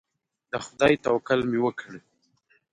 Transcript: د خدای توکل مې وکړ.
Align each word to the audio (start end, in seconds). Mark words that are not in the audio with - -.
د 0.51 0.53
خدای 0.65 0.93
توکل 1.05 1.39
مې 1.49 1.59
وکړ. 1.65 1.91